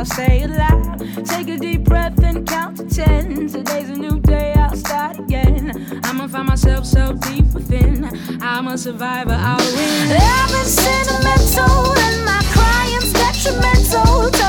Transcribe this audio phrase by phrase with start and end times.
[0.00, 1.26] I'll say it loud.
[1.26, 3.46] Take a deep breath and count to ten.
[3.48, 6.00] Today's a new day, I'll start again.
[6.04, 8.08] I'ma find myself so deep within.
[8.40, 10.08] I'm a survivor, I'll win.
[10.08, 14.39] Love is sentimental, and my crying's detrimental.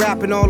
[0.00, 0.49] rapping all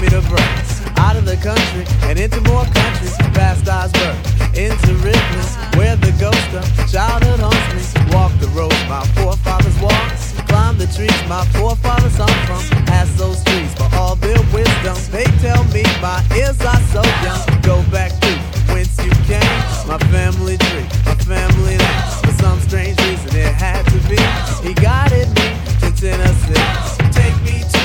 [0.00, 3.16] me to burst out of the country and into more countries.
[3.34, 4.16] Past iceberg
[4.54, 7.82] into rivers where the ghost of childhood haunts me.
[8.14, 10.18] Walk the roads my forefathers walked.
[10.48, 12.62] Climb the trees my forefathers hung from.
[12.86, 14.96] Past those trees for all their wisdom.
[15.10, 17.42] They tell me my ears are so young.
[17.62, 18.32] Go back to
[18.72, 19.58] whence you came.
[19.86, 24.20] My family tree my family name for some strange reason it had to be.
[24.66, 25.48] He guided me
[25.80, 26.66] to Tennessee.
[27.12, 27.77] Take me to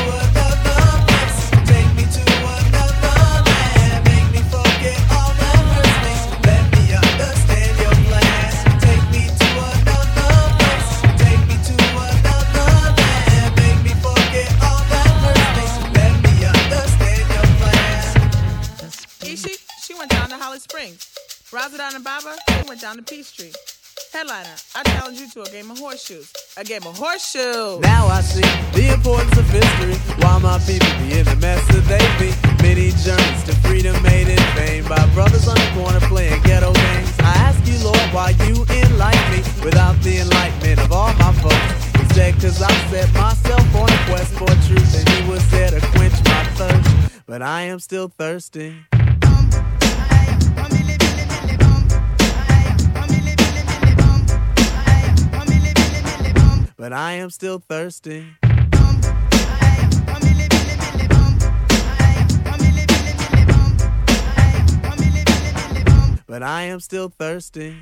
[25.35, 26.31] A game of horseshoes.
[26.57, 27.79] A game of horseshoes.
[27.81, 28.41] Now I see
[28.77, 29.95] the importance of history.
[30.21, 32.29] Why my people be in the mess that they be.
[32.61, 37.11] Many journeys to freedom made in vain by brothers on the corner playing ghetto games.
[37.19, 41.83] I ask you, Lord, why you enlighten me without the enlightenment of all my folks.
[42.43, 46.13] Cause I set myself on a quest for truth and he was there to quench
[46.25, 47.23] my thirst.
[47.25, 48.75] But I am still thirsty.
[56.83, 58.25] But I am still thirsty.
[66.27, 67.77] But I am still thirsty.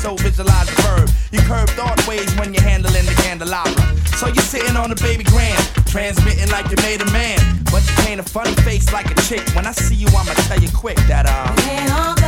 [0.00, 1.10] so visualize the verb.
[1.30, 3.84] You curve thought ways when you're handling the candelabra.
[4.16, 7.38] So you're sitting on a baby grand, transmitting like you made a man.
[7.70, 9.46] But you paint a funny face like a chick.
[9.54, 12.19] When I see you, I'ma tell you quick that, uh.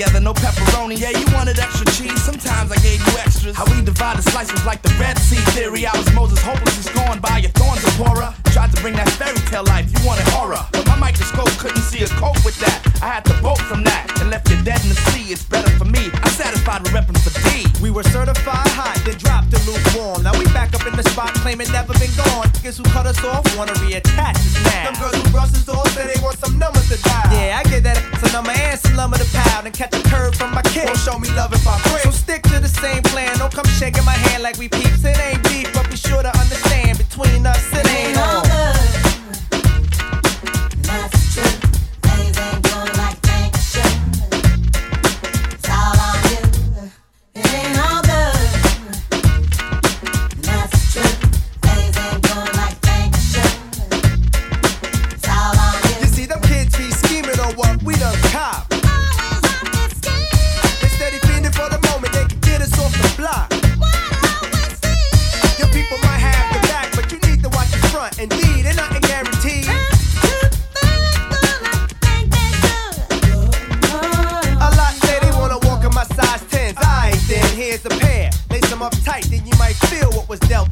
[0.00, 0.98] together, no pepperoni.
[0.98, 3.54] Yeah, you wanted extra cheese, sometimes I gave you extras.
[3.54, 5.84] How we divided slices like the Red Sea theory.
[5.84, 8.34] I was Moses, hopeless, scorned by your thorns, Zipporah.
[8.46, 10.64] Tried to bring that fairy tale life, you wanted horror.
[10.72, 12.78] But microscope couldn't see a cope with that.
[13.02, 15.32] I had to bolt from that and left you dead in the sea.
[15.32, 16.12] It's better for me.
[16.12, 17.64] I'm satisfied with repping for D.
[17.80, 20.22] We were certified hot, then dropped the lukewarm.
[20.22, 22.46] Now we back up in the spot, claiming never been gone.
[22.60, 24.92] Niggas who cut us off wanna reattach us now.
[24.92, 27.32] Them girls who brush us off say they want some numbers to die.
[27.32, 27.98] Yeah, I get that.
[28.20, 30.84] So number and some lumber to pound and catch a curve from my kid.
[30.84, 32.04] Won't show me love if I quit.
[32.04, 33.32] So stick to the same plan.
[33.38, 35.02] Don't come shaking my hand like we peeps.
[35.04, 38.49] It ain't deep, but be sure to understand between us it ain't on.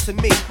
[0.09, 0.48] to me.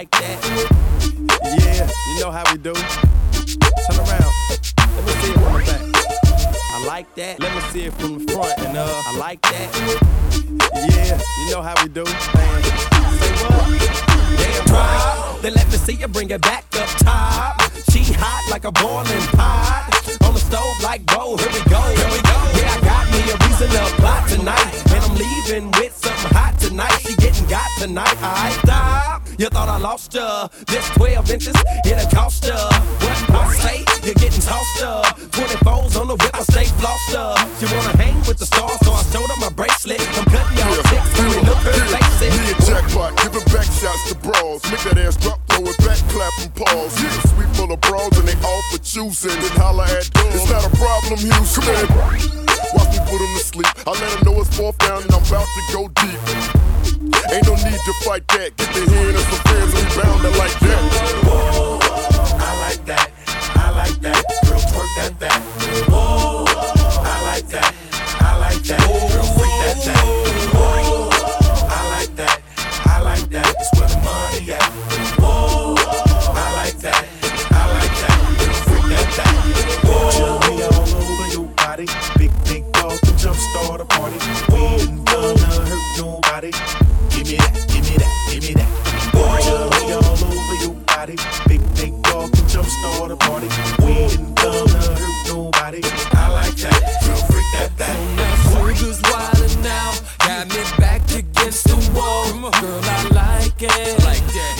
[0.00, 0.40] Like that.
[1.60, 2.72] Yeah, you know how we do.
[2.72, 4.32] Turn around.
[4.96, 5.82] Let me see it from the back.
[6.72, 7.38] I like that.
[7.38, 9.68] Let me see it from the front and uh, I like that.
[10.72, 12.04] Yeah, you know how we do.
[12.32, 12.62] Man,
[13.20, 13.60] say what?
[14.40, 15.38] Damn right.
[15.42, 17.60] Then let me see you bring it back up top.
[17.92, 19.84] She hot like a boiling pot.
[20.24, 22.38] On the stove like whoa, here we go, here we go.
[22.56, 24.72] Yeah, I got me a reason to plot tonight.
[24.96, 26.96] And I'm leaving with something hot tonight.
[27.04, 28.16] She getting got tonight.
[28.22, 28.69] I stop.
[29.40, 30.48] You thought I lost ya.
[30.68, 31.56] This 12 inches,
[31.88, 32.60] it'll cost ya.
[33.32, 33.78] What I say?
[34.04, 35.16] You're getting tossed up.
[35.32, 37.40] 24s on the whip, I stay flossed up.
[37.56, 39.96] She wanna hang with the stars, so I showed her my bracelet.
[40.20, 41.48] I'm cutting y'all chicks, yeah.
[41.48, 42.36] look her face it.
[42.36, 44.60] Me and Jackpot, giving back shots to brawls.
[44.68, 46.92] Make that ass drop, throw it back, clap and pause.
[47.00, 47.32] Yeah.
[47.32, 49.40] Sweet full of brawls and they all for choosing.
[49.40, 50.36] Then holla at them.
[50.36, 51.88] It's not a problem, Houston.
[52.76, 53.72] Watch me put 'em to sleep.
[53.88, 56.59] I let 'em know it's fourth down and I'm about to go deep.
[57.32, 58.56] Ain't no need to fight that.
[58.56, 61.09] Get the hand of some fans and we bound it like that.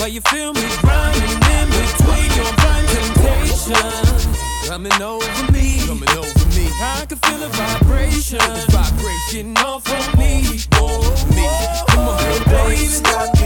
[0.01, 3.77] Why you feel me grinding in between your blind temptation?
[4.67, 6.71] Coming over me, coming over me.
[6.81, 8.39] I can feel a vibration,
[8.71, 11.05] vibration off on me, oh,
[11.37, 11.47] me.
[11.93, 13.40] Come on, baby,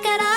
[0.00, 0.29] から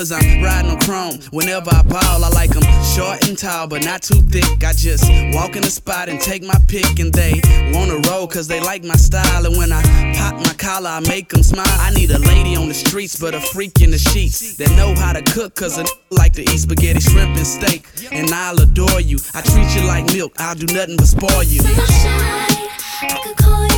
[0.00, 1.18] cause I'm riding on chrome.
[1.30, 2.62] Whenever I ball, I like them
[2.96, 4.64] short and tall, but not too thick.
[4.64, 7.40] I just walk in the spot and take my pick, and they
[7.74, 9.44] wanna roll cause they like my style.
[9.44, 9.82] And when I
[10.14, 11.66] pop my collar, I make them smile.
[11.68, 14.94] I need a lady on the streets, but a freak in the sheets that know
[14.94, 17.84] how to cook cause I like to eat spaghetti, shrimp, and steak.
[18.10, 19.18] And I'll adore you.
[19.34, 21.60] I treat you like milk, I'll do nothing but spoil you.
[21.60, 22.68] Sunshine,
[23.02, 23.69] I could call you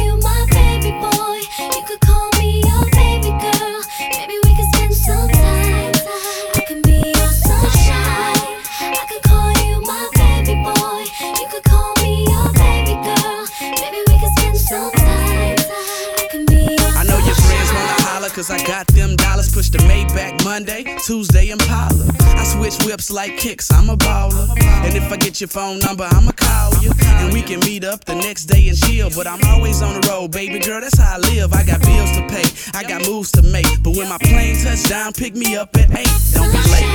[18.42, 19.52] cause I got them dollars.
[19.52, 22.06] Push the Maybach Monday, Tuesday and Impala.
[22.20, 24.48] I switch whips like kicks, I'm a baller.
[24.84, 26.90] And if I get your phone number, I'ma call you.
[27.20, 29.10] And we can meet up the next day and chill.
[29.14, 31.52] But I'm always on the road, baby girl, that's how I live.
[31.52, 33.70] I got bills to pay, I got moves to make.
[33.82, 36.06] But when my plane touch down, pick me up at 8.
[36.34, 36.90] Don't be late.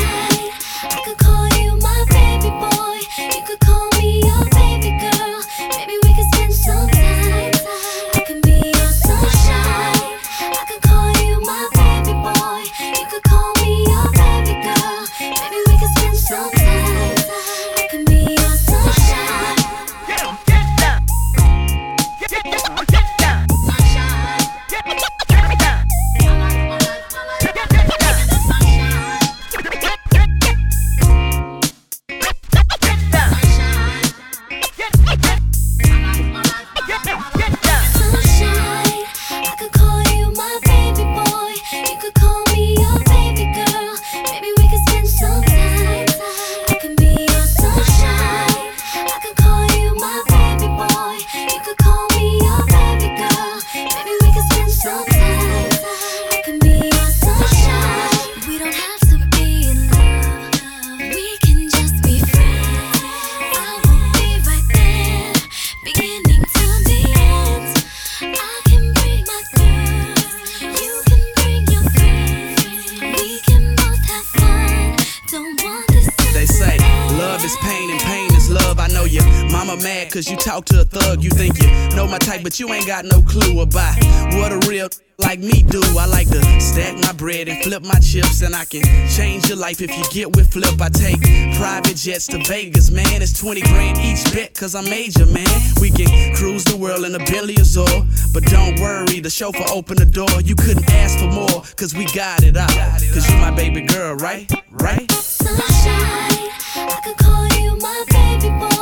[0.83, 2.99] I could call you my baby boy.
[3.35, 3.66] You could
[82.59, 83.95] you ain't got no clue about
[84.33, 84.89] what a real
[85.19, 85.81] like me do.
[85.99, 89.57] I like to stack my bread and flip my chips, and I can change your
[89.57, 90.79] life if you get with flip.
[90.81, 91.21] I take
[91.57, 93.21] private jets to Vegas, man.
[93.21, 95.47] It's 20 grand each bet cause I'm major, man.
[95.81, 99.97] We can cruise the world in a Bentley Azure, but don't worry, the chauffeur open
[99.97, 100.41] the door.
[100.41, 102.71] You couldn't ask for more cause we got it out.
[103.13, 104.49] Cause you my baby girl, right?
[104.71, 105.11] Right?
[105.11, 106.49] sunshine.
[106.75, 108.76] I could call you my baby boy.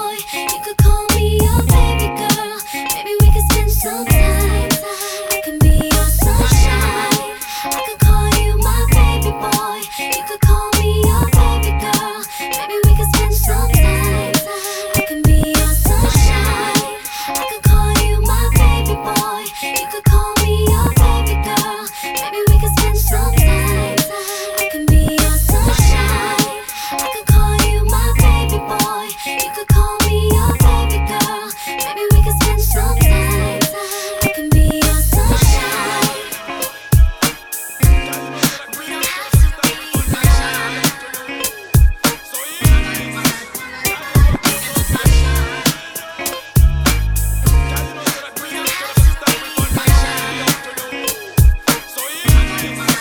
[52.65, 52.94] Peace.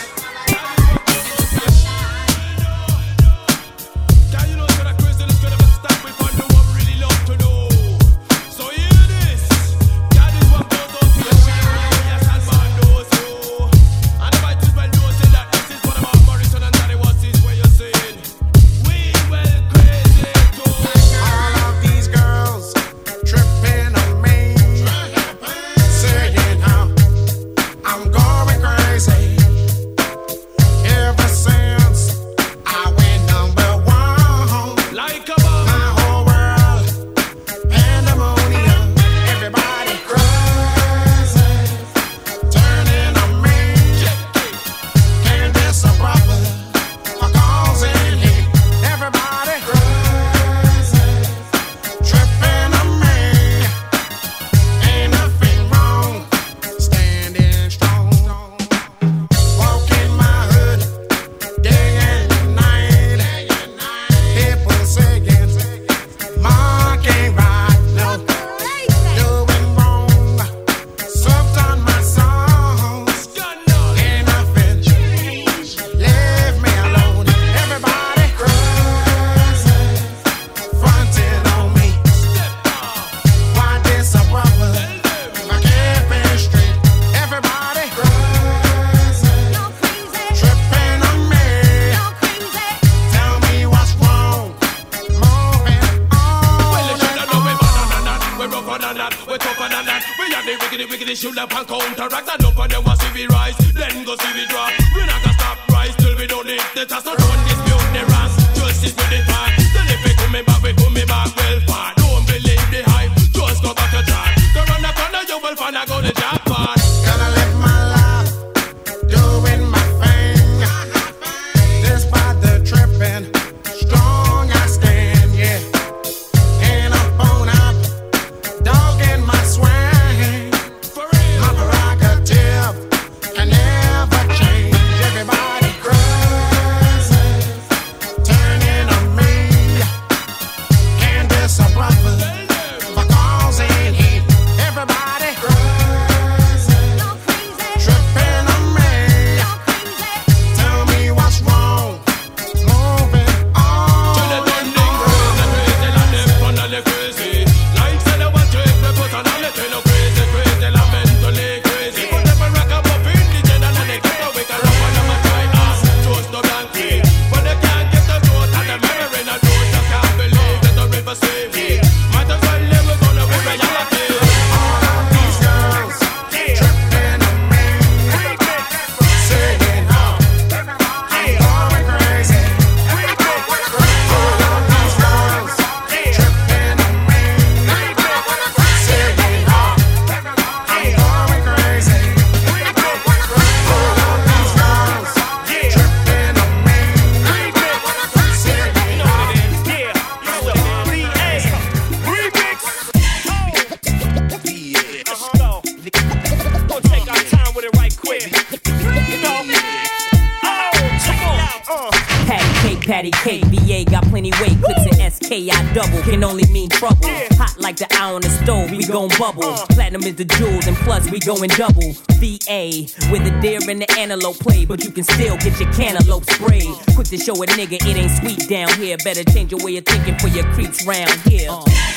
[221.25, 221.93] Going double.
[222.20, 226.25] VA, with the deer and the antelope play, but you can still get your cantaloupe
[226.25, 226.75] sprayed.
[226.95, 228.97] Quick to show a nigga it ain't sweet down here.
[229.05, 231.51] Better change your way of thinking for your creeps round here.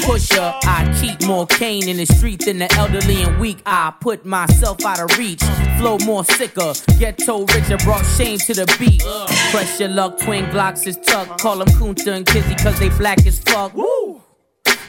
[0.03, 3.61] Pusher, I keep more cane in the street than the elderly and weak.
[3.65, 5.43] I put myself out of reach.
[5.77, 9.01] Flow more sicker, ghetto richer, brought shame to the beat.
[9.51, 11.41] Press your luck, twin Glocks is tucked.
[11.41, 13.73] Call them Kunta and Kizzy cause they black as fuck.
[13.75, 14.06] Woo!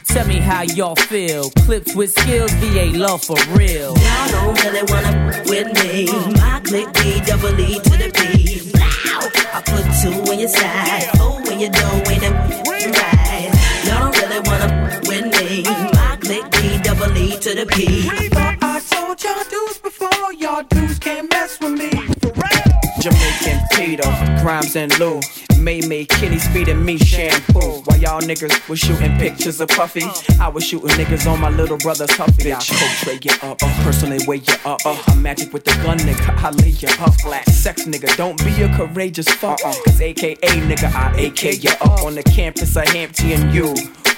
[0.08, 1.50] Tell me how y'all feel.
[1.64, 3.94] Clipse with Skillz, VA love for real.
[3.96, 6.06] Y'all don't really wanna with me.
[6.40, 8.70] My click B double E to the B.
[8.72, 9.28] Blow.
[9.52, 11.10] I put two in your side.
[11.20, 13.50] Oh, when you don't win them right.
[13.84, 15.62] Y'all don't really wanna with me.
[15.92, 18.08] My click B double E to the P.
[18.10, 21.90] I told y'all dudes before, y'all dudes can't mess with me.
[23.00, 24.10] Jamaican Tito,
[24.42, 25.20] Grimes and Lou.
[25.58, 27.82] May May Kitty speeding me shampoo.
[27.84, 30.04] While y'all niggas was shooting pictures of Puffy,
[30.40, 32.52] I was shooting niggas on my little brother's Huffy.
[32.52, 34.80] I coach tray you up, uh, personally weigh you up.
[34.84, 36.36] Uh, I'm magic with the gun, nigga.
[36.42, 37.48] I lay you up flat.
[37.48, 39.60] Sex nigga, don't be a courageous fuck.
[39.60, 43.74] Cause AKA nigga, I AK you up on the campus of Hampton and you.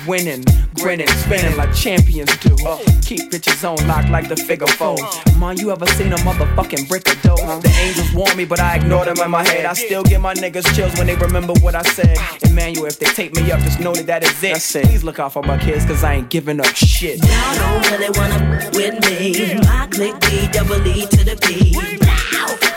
[0.07, 2.57] Winning, grinning, spinning like champions do.
[2.67, 4.97] Uh, keep bitches on lock like the figure four.
[5.39, 7.37] Man, you ever seen a motherfucking brick of dough?
[7.61, 9.67] The angels warn me, but I ignore them in my head.
[9.67, 12.17] I still get my niggas chills when they remember what I said.
[12.43, 14.85] Emmanuel, if they take me up, just know that that is it.
[14.87, 17.19] Please look out for my kids, cause I ain't giving up shit.
[17.19, 19.55] Y'all don't really wanna with me.
[19.61, 21.73] My click B double E to the P.
[21.73, 22.11] Blow.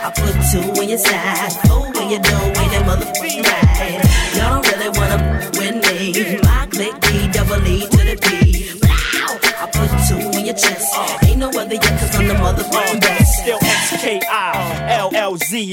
[0.06, 1.52] I put two in your side.
[1.70, 4.04] Oh, when you don't win that motherfucking ride.
[4.38, 5.18] Y'all don't really wanna
[5.58, 6.40] with me.
[6.44, 8.80] My click B double E to the P.
[8.80, 9.34] Blow.
[9.58, 10.94] I put two in your chest.
[11.24, 13.42] Ain't no other yet, cause I'm the motherfucking best.
[13.42, 14.14] Still X-K-I-L-L-Z.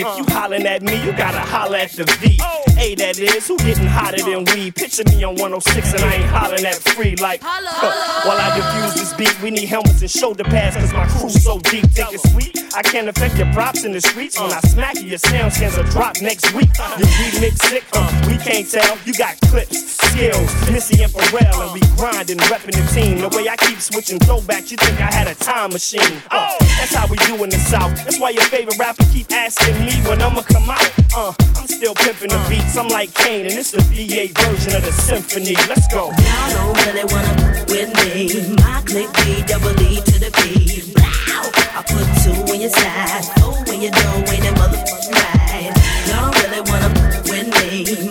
[0.00, 2.38] If you hollering at me, you gotta holler at the V.
[2.78, 4.70] A that is, who getting hotter than we?
[4.70, 7.40] Picture me on 106 and I ain't hollering at free like.
[7.42, 8.28] Huh.
[8.28, 11.58] While I diffuse this beat, we need helmets and shoulder pads cause my crew's so
[11.58, 11.84] deep.
[11.90, 12.56] Think it's sweet?
[12.74, 14.40] I can't affect your props in the streets.
[14.40, 16.70] When I smack you, your sound scans will drop next week.
[16.78, 18.96] Your remix sick, uh, we can't tell.
[19.04, 23.20] You got Clipse, Skillz, Missy and Pharrell, and we grinding, repping the team.
[23.20, 24.18] The way I keep switching
[24.60, 26.22] throwbacks, you think I had a time machine.
[26.30, 27.94] Uh, that's how we do in the South.
[27.96, 30.92] That's why your favorite rapper keep asking me when I'ma come out.
[31.16, 32.76] Uh, I'm still pimping the beats.
[32.76, 35.54] I'm like Kane, and it's the VA version of the symphony.
[35.68, 36.10] Let's go.
[36.10, 38.56] Y'all don't really wanna with me.
[38.62, 40.92] My click B double E to the P.
[40.92, 41.50] Blow.
[41.74, 43.24] I put two in your side.
[43.38, 45.74] Oh, when you don't win that motherfucking ride.
[46.08, 46.90] Y'all really wanna
[47.28, 48.09] with me.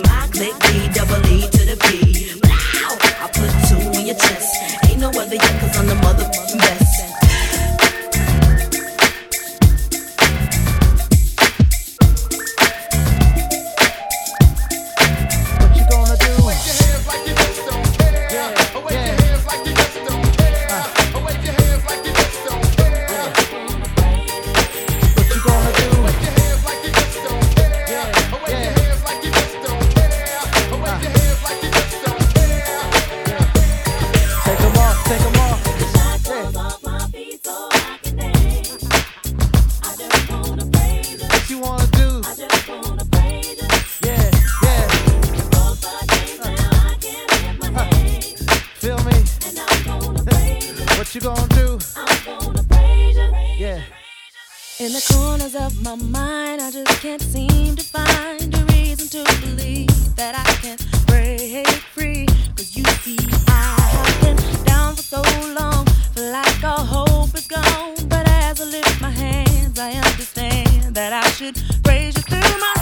[54.89, 59.23] in the corners of my mind, I just can't seem to find a reason to
[59.41, 62.25] believe that I can break free.
[62.55, 65.21] Cause you see, I have been down for so
[65.59, 65.85] long,
[66.15, 67.97] feel like all hope is gone.
[68.07, 72.78] But as I lift my hands, I understand that I should praise you through my